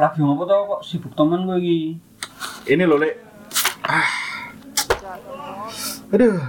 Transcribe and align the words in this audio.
Lagi 0.00 0.24
ngopo 0.24 0.48
to 0.48 0.56
kok 0.56 0.80
sibuk 0.80 1.12
temen 1.12 1.44
gue 1.44 1.60
iki? 1.60 1.80
Ini 2.72 2.88
loh, 2.88 2.96
Lek. 2.96 3.20
Ah. 3.84 4.08
Aduh, 6.08 6.40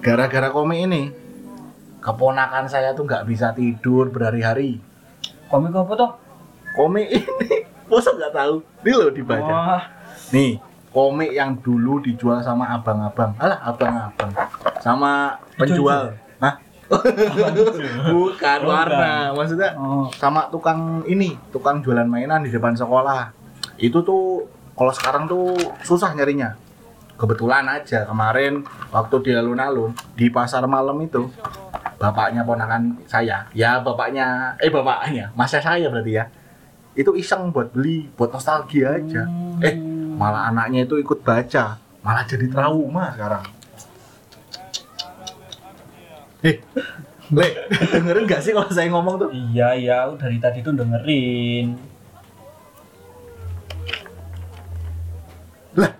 gara-gara 0.00 0.48
komik 0.48 0.80
ini, 0.88 1.12
keponakan 2.00 2.64
saya 2.72 2.96
tuh 2.96 3.04
nggak 3.04 3.28
bisa 3.28 3.52
tidur 3.52 4.08
berhari-hari. 4.08 4.80
Komik 5.52 5.76
apa 5.76 5.92
to? 5.92 6.08
Komik 6.72 7.12
ini, 7.12 7.68
masa 7.92 8.16
nggak 8.16 8.32
tahu? 8.32 8.64
Ini 8.64 8.92
loh 8.96 9.12
dibaca. 9.12 9.44
Wah, 9.44 9.84
Nih, 10.32 10.56
komik 10.88 11.36
yang 11.36 11.60
dulu 11.60 12.00
dijual 12.00 12.40
sama 12.40 12.80
abang-abang. 12.80 13.36
Alah, 13.36 13.60
abang-abang. 13.60 14.32
Sama 14.80 15.36
penjual. 15.60 16.16
Hah? 16.40 16.64
Bukan 18.14 18.60
warna, 18.62 19.34
maksudnya 19.34 19.74
oh, 19.74 20.06
sama 20.14 20.46
tukang 20.54 21.02
ini, 21.10 21.34
tukang 21.50 21.82
jualan 21.82 22.06
mainan 22.06 22.46
di 22.46 22.50
depan 22.50 22.78
sekolah. 22.78 23.34
Itu 23.76 24.06
tuh 24.06 24.46
kalau 24.76 24.92
sekarang 24.94 25.26
tuh 25.26 25.56
susah 25.82 26.14
nyarinya. 26.14 26.54
Kebetulan 27.16 27.64
aja 27.64 28.04
kemarin 28.04 28.60
waktu 28.92 29.16
di 29.24 29.30
alun-alun 29.32 29.96
di 30.12 30.28
pasar 30.28 30.68
malam 30.68 31.00
itu 31.00 31.24
bapaknya 31.96 32.44
ponakan 32.44 32.92
saya, 33.08 33.48
ya 33.56 33.80
bapaknya 33.80 34.52
eh 34.60 34.68
bapaknya, 34.68 35.32
masa 35.32 35.56
saya 35.64 35.88
berarti 35.88 36.12
ya. 36.12 36.28
Itu 36.92 37.16
iseng 37.16 37.56
buat 37.56 37.72
beli, 37.72 38.12
buat 38.20 38.36
nostalgia 38.36 39.00
aja. 39.00 39.24
Eh, 39.64 39.80
malah 40.16 40.52
anaknya 40.52 40.84
itu 40.84 41.00
ikut 41.00 41.24
baca, 41.24 41.80
malah 42.04 42.24
jadi 42.28 42.52
trauma 42.52 43.16
sekarang. 43.16 43.55
Eh, 46.44 46.60
Le, 47.32 47.48
dengerin 47.90 48.28
gak 48.28 48.42
sih 48.44 48.54
kalau 48.54 48.70
saya 48.70 48.86
ngomong 48.92 49.18
tuh? 49.18 49.30
Iya 49.34 49.74
iya, 49.74 50.06
dari 50.14 50.38
tadi 50.38 50.62
tuh 50.62 50.76
dengerin. 50.78 51.74
Lah, 55.74 55.90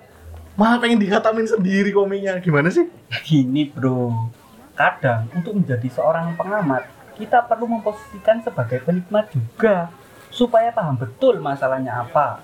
malah 0.54 0.78
pengen 0.78 1.02
dikatamin 1.02 1.50
sendiri 1.50 1.90
komiknya. 1.90 2.38
Gimana 2.38 2.70
sih? 2.70 2.86
Gini 3.26 3.66
bro, 3.66 4.30
kadang 4.78 5.26
untuk 5.34 5.58
menjadi 5.58 5.88
seorang 5.90 6.38
pengamat 6.38 6.86
kita 7.18 7.42
perlu 7.48 7.66
memposisikan 7.66 8.44
sebagai 8.44 8.84
penikmat 8.84 9.26
juga 9.32 9.90
supaya 10.30 10.70
paham 10.70 10.94
betul 10.94 11.42
masalahnya 11.42 12.06
apa. 12.06 12.38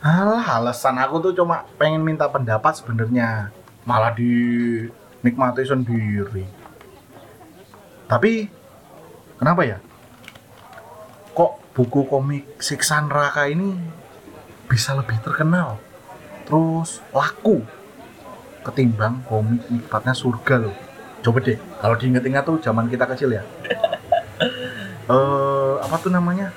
Alah, 0.00 0.56
alasan 0.56 0.96
aku 1.02 1.20
tuh 1.20 1.32
cuma 1.36 1.68
pengen 1.76 2.00
minta 2.00 2.24
pendapat 2.30 2.80
sebenarnya. 2.80 3.50
Malah 3.84 4.14
dinikmati 4.16 5.68
sendiri. 5.68 6.65
Tapi, 8.06 8.46
kenapa 9.38 9.66
ya? 9.66 9.78
Kok 11.34 11.74
buku 11.74 12.06
komik 12.06 12.62
Siksa 12.62 13.02
Neraka 13.02 13.50
ini 13.50 13.74
bisa 14.70 14.94
lebih 14.94 15.18
terkenal? 15.22 15.78
Terus 16.46 17.02
laku 17.10 17.66
ketimbang 18.62 19.26
komik 19.26 19.66
nikmatnya 19.66 20.14
surga 20.14 20.70
loh. 20.70 20.74
Coba 21.22 21.42
deh, 21.42 21.58
kalau 21.82 21.98
diinget-ingat 21.98 22.46
tuh 22.46 22.62
zaman 22.62 22.86
kita 22.86 23.04
kecil 23.10 23.34
ya. 23.34 23.44
Eh, 25.06 25.74
apa 25.86 26.02
tuh 26.02 26.10
namanya? 26.10 26.50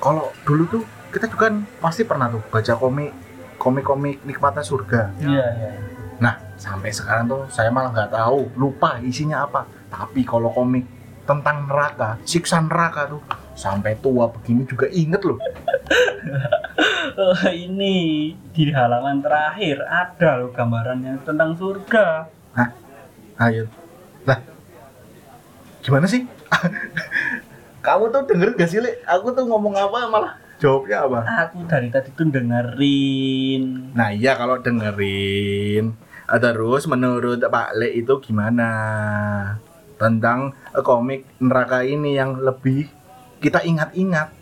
Kalau 0.00 0.32
dulu 0.48 0.64
tuh 0.64 0.82
kita 1.12 1.28
juga 1.28 1.52
kan 1.52 1.68
pasti 1.84 2.00
pernah 2.08 2.32
tuh 2.32 2.40
baca 2.48 2.72
komik 2.80 3.12
komik-komik 3.60 4.24
nikmatnya 4.24 4.64
surga. 4.64 5.12
Iya 5.20 5.44
iya. 5.44 5.70
Nah, 6.16 6.34
sampai 6.56 6.88
sekarang 6.88 7.28
tuh 7.28 7.42
saya 7.52 7.68
malah 7.68 7.92
nggak 7.92 8.12
tahu, 8.12 8.48
lupa 8.56 8.96
isinya 9.04 9.44
apa. 9.44 9.68
Tapi 9.92 10.24
kalau 10.24 10.48
komik 10.52 10.84
tentang 11.28 11.68
neraka, 11.68 12.16
siksa 12.24 12.62
neraka 12.64 13.10
tuh 13.10 13.22
sampai 13.56 13.98
tua 14.00 14.30
begini 14.30 14.62
juga 14.64 14.86
inget 14.92 15.22
loh. 15.24 15.38
Oh, 17.16 17.32
ini 17.48 18.36
di 18.52 18.68
halaman 18.68 19.24
terakhir 19.24 19.80
ada 19.88 20.36
loh 20.36 20.52
gambarannya 20.52 21.16
tentang 21.24 21.56
surga. 21.56 22.28
Ayo. 23.40 23.68
Lah. 24.28 24.36
Gimana 25.80 26.04
sih? 26.04 26.28
Kamu 27.84 28.12
tuh 28.12 28.28
denger 28.28 28.52
gak 28.60 28.68
sih, 28.68 28.84
Le? 28.84 29.00
Aku 29.08 29.32
tuh 29.32 29.48
ngomong 29.48 29.80
apa 29.80 30.12
malah 30.12 30.36
jawabnya 30.60 31.08
apa? 31.08 31.20
Aku 31.48 31.64
dari 31.64 31.88
tadi 31.88 32.12
tuh 32.12 32.28
dengerin. 32.28 33.92
Nah 33.96 34.12
iya 34.12 34.36
kalau 34.36 34.60
dengerin 34.60 35.96
Terus 36.26 36.90
menurut 36.90 37.38
Pak 37.38 37.78
Le 37.78 37.94
itu 37.94 38.18
gimana 38.18 38.70
Tentang 39.96 40.52
eh, 40.74 40.82
komik 40.82 41.22
neraka 41.38 41.86
ini 41.86 42.18
yang 42.18 42.42
lebih 42.42 42.90
kita 43.38 43.62
ingat-ingat 43.62 44.34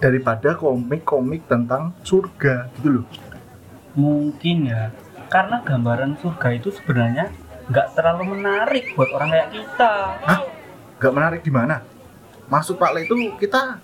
Daripada 0.00 0.56
komik-komik 0.56 1.44
tentang 1.44 1.92
surga 2.00 2.72
gitu 2.80 3.00
loh 3.00 3.06
Mungkin 3.90 4.70
ya, 4.70 4.94
karena 5.26 5.66
gambaran 5.66 6.14
surga 6.22 6.48
itu 6.54 6.70
sebenarnya 6.70 7.26
nggak 7.70 7.94
terlalu 7.94 8.38
menarik 8.38 8.94
buat 8.94 9.10
orang 9.14 9.30
kayak 9.34 9.48
kita. 9.50 9.92
Gak 11.00 11.14
menarik 11.14 11.40
di 11.42 11.52
mana? 11.54 11.82
Maksud 12.50 12.78
Pak 12.78 12.90
Le 12.94 13.06
itu 13.06 13.14
kita 13.38 13.78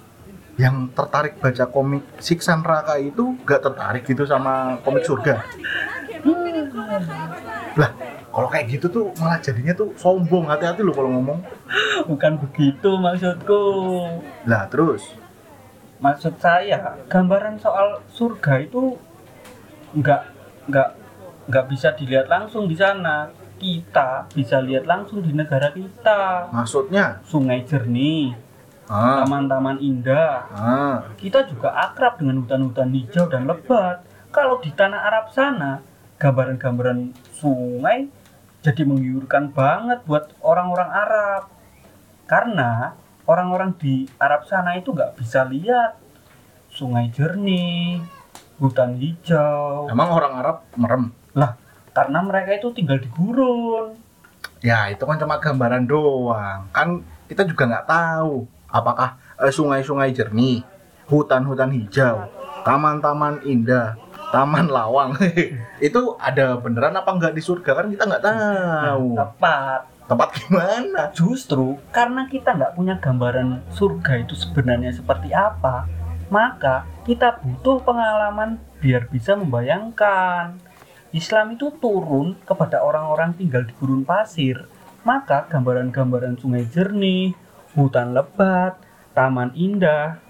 yang 0.58 0.90
tertarik 0.90 1.38
baca 1.38 1.64
komik 1.70 2.02
siksa 2.18 2.56
neraka 2.56 2.96
itu 2.96 3.36
gak 3.44 3.60
tertarik 3.60 4.08
gitu 4.08 4.24
sama 4.24 4.80
komik 4.80 5.04
surga 5.04 5.44
Lah, 7.76 7.91
kalau 8.32 8.48
kayak 8.48 8.66
gitu 8.72 8.87
tuh 8.88 9.04
malah 9.20 9.38
jadinya 9.38 9.72
tuh 9.76 9.92
sombong 9.97 10.48
hati-hati 10.48 10.81
loh 10.82 10.94
kalau 10.97 11.10
ngomong 11.12 11.41
Bukan 12.10 12.32
begitu 12.41 12.91
maksudku. 12.97 13.62
Lah 14.44 14.66
terus 14.69 15.16
Maksud 15.97 16.36
saya, 16.36 16.92
gambaran 17.09 17.56
soal 17.56 18.04
surga 18.12 18.60
itu 18.60 19.00
nggak 19.97 20.22
nggak 20.69 20.88
nggak 21.48 21.65
bisa 21.72 21.97
dilihat 21.97 22.28
langsung 22.28 22.69
di 22.69 22.76
sana. 22.76 23.32
Kita 23.56 24.28
bisa 24.28 24.60
lihat 24.60 24.84
langsung 24.84 25.25
di 25.25 25.32
negara 25.32 25.72
kita. 25.72 26.53
maksudnya 26.53 27.25
Sungai 27.25 27.65
jernih, 27.65 28.36
ah, 28.92 29.25
taman-taman 29.25 29.81
indah. 29.81 30.44
ah, 30.53 30.97
Kita 31.16 31.48
juga 31.48 31.72
akrab 31.72 32.20
dengan 32.20 32.44
hutan-hutan 32.44 32.92
hijau 32.92 33.25
dan 33.32 33.48
lebat. 33.48 34.04
Kalau 34.28 34.60
di 34.60 34.69
tanah 34.76 35.00
Arab 35.09 35.32
sana, 35.32 35.81
gambaran-gambaran 36.16 37.12
sungai 37.37 38.09
jadi 38.65 38.82
menggiurkan 38.82 39.54
banget 39.54 40.03
buat 40.09 40.34
orang-orang 40.43 40.91
Arab. 40.91 41.43
Karena 42.27 42.99
orang-orang 43.22 43.78
di 43.78 44.10
Arab 44.19 44.43
sana 44.50 44.75
itu 44.75 44.91
nggak 44.91 45.15
bisa 45.15 45.47
lihat 45.47 45.94
sungai 46.75 47.06
jernih, 47.15 48.03
hutan 48.59 48.99
hijau. 48.99 49.87
emang 49.87 50.10
orang 50.10 50.32
Arab 50.43 50.56
merem 50.75 51.15
Karena 51.97 52.21
mereka 52.21 52.53
itu 52.53 52.69
tinggal 52.77 53.00
di 53.00 53.09
gurun. 53.09 53.97
Ya 54.60 54.91
itu 54.93 55.00
kan 55.06 55.16
cuma 55.16 55.41
gambaran 55.41 55.88
doang. 55.88 56.69
Kan 56.75 57.00
kita 57.31 57.47
juga 57.48 57.71
nggak 57.71 57.88
tahu 57.88 58.44
apakah 58.69 59.16
eh, 59.41 59.48
sungai-sungai 59.48 60.12
jernih, 60.12 60.60
hutan-hutan 61.09 61.72
hijau, 61.72 62.28
taman-taman 62.66 63.41
indah, 63.48 63.97
taman 64.36 64.69
lawang 64.69 65.16
itu 65.86 66.00
ada 66.20 66.60
beneran 66.60 66.92
apa 66.92 67.08
nggak 67.08 67.32
di 67.32 67.41
surga 67.41 67.70
kan 67.72 67.86
kita 67.88 68.04
nggak 68.04 68.24
tahu. 68.24 69.16
Tepat. 69.16 69.80
Tempat 70.06 70.28
gimana? 70.38 71.02
Justru 71.16 71.80
karena 71.91 72.28
kita 72.28 72.52
nggak 72.52 72.76
punya 72.76 73.00
gambaran 73.00 73.64
surga 73.72 74.22
itu 74.22 74.36
sebenarnya 74.36 74.92
seperti 74.92 75.32
apa, 75.32 75.88
maka 76.28 76.84
kita 77.09 77.41
butuh 77.41 77.80
pengalaman 77.80 78.60
biar 78.78 79.09
bisa 79.09 79.34
membayangkan. 79.34 80.60
Islam 81.16 81.56
itu 81.56 81.72
turun 81.80 82.36
kepada 82.44 82.84
orang-orang 82.84 83.33
tinggal 83.34 83.65
di 83.65 83.72
gurun 83.80 84.04
pasir, 84.04 84.68
maka 85.00 85.48
gambaran-gambaran 85.48 86.36
sungai 86.36 86.68
jernih, 86.68 87.33
hutan 87.72 88.12
lebat, 88.12 88.77
taman 89.16 89.50
indah 89.56 90.21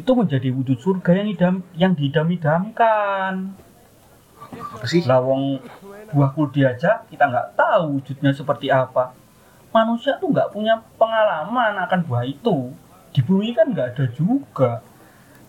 itu 0.00 0.10
menjadi 0.16 0.48
wujud 0.48 0.80
surga 0.80 1.10
yang 1.20 1.28
idam 1.28 1.54
yang 1.76 1.92
didam-idamkan. 1.92 3.52
Apa 4.50 4.84
sih? 4.88 5.04
Lawang 5.04 5.60
buah 6.10 6.32
kuldi 6.34 6.66
aja 6.66 7.04
kita 7.06 7.28
nggak 7.28 7.54
tahu 7.54 8.00
wujudnya 8.00 8.32
seperti 8.32 8.72
apa. 8.72 9.12
Manusia 9.70 10.18
tuh 10.18 10.34
nggak 10.34 10.50
punya 10.50 10.82
pengalaman 10.98 11.78
akan 11.86 12.00
buah 12.08 12.24
itu. 12.26 12.74
Di 13.14 13.20
bumi 13.22 13.54
kan 13.54 13.70
nggak 13.70 13.94
ada 13.94 14.06
juga. 14.10 14.82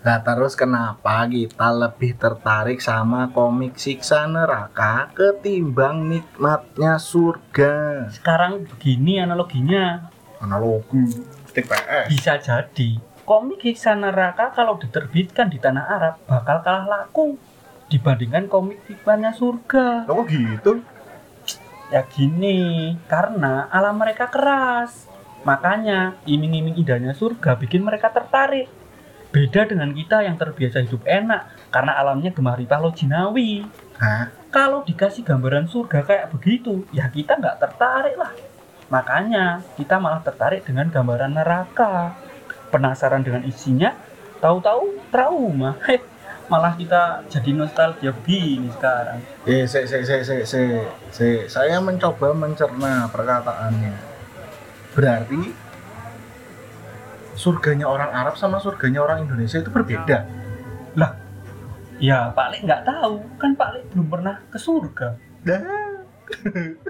Nah 0.02 0.18
terus 0.22 0.58
kenapa 0.58 1.30
kita 1.30 1.70
lebih 1.74 2.18
tertarik 2.18 2.82
sama 2.82 3.30
komik 3.30 3.78
siksa 3.78 4.26
neraka 4.26 5.14
ketimbang 5.14 6.10
nikmatnya 6.10 6.98
surga? 6.98 8.06
Sekarang 8.10 8.66
begini 8.66 9.22
analoginya. 9.22 10.10
Analogi. 10.42 11.22
Bisa 12.10 12.42
jadi 12.42 13.11
komik 13.32 13.64
Hiksa 13.64 13.96
Neraka 13.96 14.52
kalau 14.52 14.76
diterbitkan 14.76 15.48
di 15.48 15.56
tanah 15.56 15.88
Arab 15.88 16.20
bakal 16.28 16.60
kalah 16.68 16.84
laku 16.84 17.40
dibandingkan 17.88 18.52
komik 18.52 18.84
hikmahnya 18.92 19.32
surga. 19.32 20.04
Kok 20.04 20.28
gitu? 20.28 20.84
Ya 21.96 22.04
gini, 22.12 22.92
karena 23.08 23.72
alam 23.72 23.96
mereka 23.96 24.28
keras. 24.28 25.08
Makanya 25.48 26.20
iming-iming 26.28 26.76
indahnya 26.76 27.16
surga 27.16 27.56
bikin 27.56 27.88
mereka 27.88 28.12
tertarik. 28.12 28.68
Beda 29.32 29.64
dengan 29.64 29.96
kita 29.96 30.28
yang 30.28 30.36
terbiasa 30.36 30.84
hidup 30.84 31.08
enak 31.08 31.72
karena 31.72 32.04
alamnya 32.04 32.36
gemah 32.36 32.60
ripah 32.60 32.84
lo 32.84 32.92
jinawi. 32.92 33.64
Hah? 33.96 34.28
Kalau 34.52 34.84
dikasih 34.84 35.24
gambaran 35.24 35.72
surga 35.72 36.04
kayak 36.04 36.36
begitu, 36.36 36.84
ya 36.92 37.08
kita 37.08 37.40
nggak 37.40 37.64
tertarik 37.64 38.20
lah. 38.20 38.36
Makanya 38.92 39.64
kita 39.80 40.04
malah 40.04 40.20
tertarik 40.20 40.68
dengan 40.68 40.92
gambaran 40.92 41.32
neraka. 41.32 42.21
Penasaran 42.72 43.22
dengan 43.22 43.44
isinya, 43.44 43.92
tahu-tahu 44.40 45.12
trauma. 45.12 45.76
Malah 46.52 46.76
kita 46.76 47.24
jadi 47.32 47.52
nostalgia 47.56 48.12
begini 48.12 48.68
sekarang. 48.76 49.24
Eh, 49.48 49.64
se, 49.64 49.88
se, 49.88 50.04
se, 50.04 50.24
se, 50.24 50.38
se, 50.44 50.62
se, 51.12 51.28
saya 51.48 51.80
mencoba 51.80 52.36
mencerna 52.36 53.08
perkataannya. 53.08 53.96
Berarti 54.92 55.42
surganya 57.40 57.88
orang 57.88 58.12
Arab 58.12 58.36
sama 58.36 58.60
surganya 58.60 59.00
orang 59.04 59.24
Indonesia 59.24 59.64
itu 59.64 59.72
berbeda. 59.72 60.42
Ya, 62.02 62.34
Pak 62.34 62.48
Lek 62.50 62.66
nggak 62.66 62.82
tahu, 62.82 63.22
kan 63.38 63.54
Pak 63.54 63.70
Lek 63.78 63.84
belum 63.94 64.10
pernah 64.10 64.42
ke 64.50 64.58
surga. 64.58 65.22